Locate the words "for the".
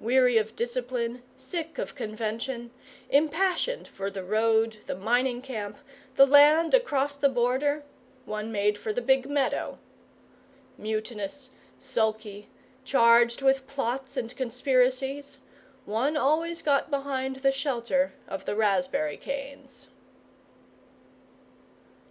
3.86-4.24, 8.78-9.02